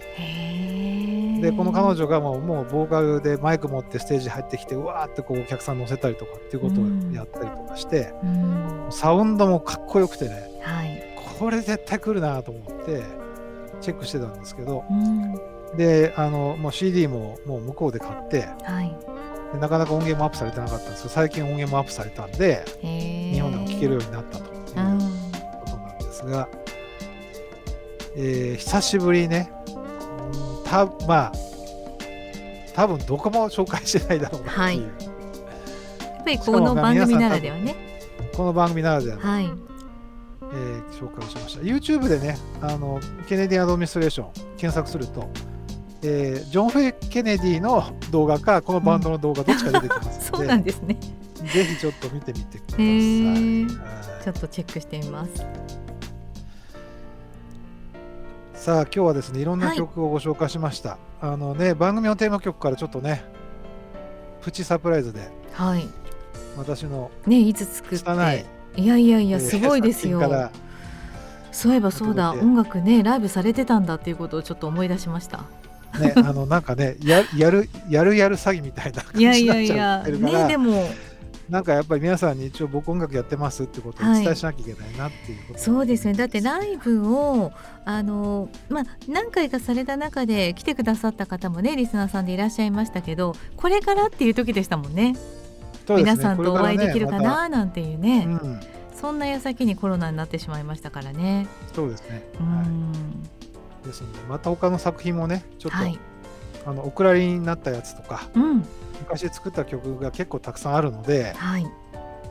[1.41, 8.87] でこの彼女がもうもうボーカルでマイク持ってステージ入ってきてうわーってこうお客さん乗せたりとかっていうことをやったりとかして、うん。
[8.89, 11.01] サウンドもかっこよくてねはい。
[11.39, 13.03] これ絶対来るなと思って
[13.81, 15.35] チェックしてたんですけどうん。
[15.77, 18.97] であのもう CD ももう向こうで買ってはい。
[19.53, 22.63] でなかなか音源もアップされてなかったんですけど最近音源もアップされたんで。
[22.81, 24.65] 日本でも聴けるようになったといううん。
[24.65, 26.47] ことなんですが、
[28.15, 31.31] えー久しぶりにねうんたまあ
[32.75, 37.75] 多分どこも紹介してないだろうなっていう、やっぱりこの番組ならではね。
[38.35, 39.45] この番組ならではの、はい。
[39.45, 45.29] えー紹介をしました YouTube でねあのケネディアドミニストレーション検索すると、
[46.01, 50.97] えージョン・フェイ・ケネディの動画かこのバンドの動画どっちか出てきますそうので、 なんですね。
[51.53, 52.85] ぜひちょっと見てみてください。
[52.85, 53.65] へえ。
[53.65, 55.45] はいちょっとチェックしてみます。
[58.53, 63.23] さあ今日はですねいろんなはい曲をご紹介しました、あのね番組のテーマ曲からちょっとね
[64.41, 65.87] プチサプライズではい。
[66.57, 68.45] 私のね、いつ作って。
[68.75, 70.21] いやいやいや、えーすごいですよ。
[71.51, 75.45] そういえばそうだ、音楽ね、ライブされてたんだっていうことをちょっと思い出しました。
[75.99, 80.89] ねあのなんかねややるやるやる詐欺みたいな感いやいじになっちゃやいや、ってるから、ね、でも、
[81.49, 86.13] なんかやっぱり皆さんに一応僕音楽やってますってことをお伝えしなきゃいけないなっていうこと、そうですね。
[86.13, 87.51] だってライブを
[87.85, 95.13] あのまあ何回かされた中で来てくださった方もね、リスナーさんでいらっしゃいましたけど、これからっていう時でしたもんね。
[95.95, 96.03] ね。
[96.03, 98.59] 皆さんとお会いできるかななんていうね、ねまたうん、
[98.93, 101.47] そんな矢先にコロナになってしまいましたからね。
[101.73, 102.93] そうですね、うはん、
[103.38, 103.38] い、
[103.83, 105.99] ですのでまた他の作品もねちょっと、はい、
[106.65, 108.65] あのお蔵入りになったやつとかうん、
[109.01, 111.65] 昔作った曲が結構たくさんあるのではい、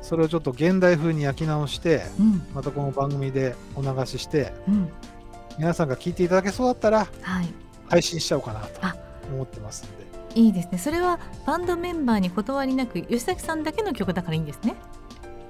[0.03, 4.89] それをちょっと現代風に焼き直してうん、またこの番組でお流ししてうん、
[5.59, 7.53] 皆さんが聞いていただけそうだったらはい。
[7.89, 8.95] 配信しちゃおうかなとあ
[9.33, 10.79] 思ってますのでいいですね。
[10.79, 14.77] それはバンドメンバーに断りなく吉崎さんだけの曲だからいいんですね。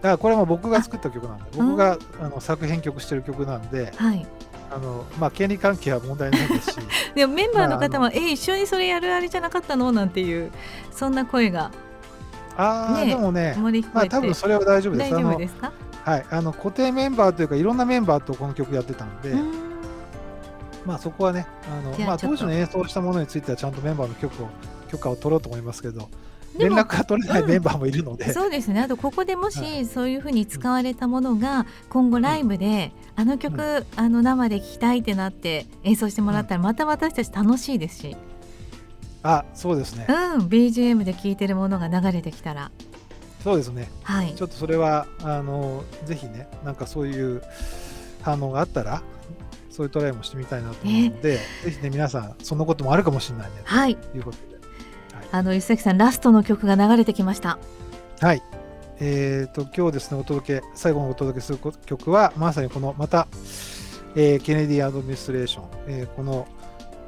[0.00, 4.26] だからこれも僕が作った曲なんで僕があの作編曲してる曲なんではい。
[4.70, 6.78] あの、まあ、権利関係は問題ないですし。
[7.14, 10.50] でもメンバーの方まは、え一緒にそれやるあれじゃなかったのなんていう
[10.90, 11.70] そんな声が。
[12.56, 13.56] ああ、ねでもね
[13.92, 15.10] まあ多分それは大丈夫です。
[15.12, 15.72] 大丈夫ですか？
[16.04, 19.34] はい、あの固定メンバーというかいろんなメンバーとこの曲やってたんで、
[20.86, 24.48] まあそこはねあのまあ、当時の演奏したものについてはちゃんとメンバーの許可を
[24.90, 26.08] 許可を取ろうと思いますけど
[26.58, 28.80] 連絡が取れないうんメンバーもいるので、そうですね。
[28.80, 38.16] あとここでもし、はそういうふうに使われたものが今後ライブで、あの曲、あの生で聴きたいってなって演奏してもらったらまた私たち楽しいですし、
[39.22, 42.70] あそうですね、うん、BGM で聴いてるものが流れてきたら、
[43.42, 43.90] そうですね。
[44.02, 44.34] はい。
[44.34, 47.42] ちょっとそれはあのぜひねなんかそういう
[48.22, 49.02] 反応があったら
[49.70, 53.56] そういうトライもしてみたいなと思うので、ぜひね皆さんそんなこともあるかもしれないね。
[53.64, 53.96] はい。
[53.96, 54.57] ということで、はい、
[55.30, 57.58] あの吉崎さんラストの曲が流れてきました
[58.20, 58.42] はい
[59.00, 63.28] えーと、今日ですねお届け最後にお届けする曲はまさにこのまた、
[64.16, 66.48] えー、ケネディアドミニストレーション、えー、この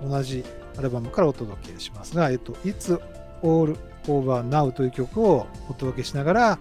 [0.02, 0.44] 同じ
[0.78, 3.00] アルバムからお届けしますが、えっ、ー、と、It's
[3.42, 6.58] All Over Now という曲をお届けしながら、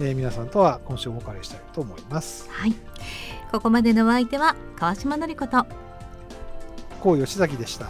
[0.00, 2.48] えー、皆さんとは今週お別れしたいと思います。
[2.50, 2.74] はい。
[3.52, 5.66] ここまでのお相手は川島典子と
[7.02, 7.86] 高吉崎でした。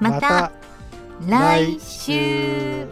[0.00, 0.52] また
[1.26, 2.86] 来週。